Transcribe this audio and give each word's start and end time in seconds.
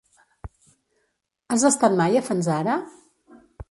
Has 1.55 1.67
estat 1.71 2.01
mai 2.03 2.19
a 2.23 2.27
Fanzara? 2.31 2.83